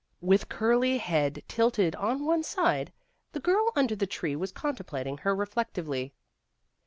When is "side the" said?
2.41-3.39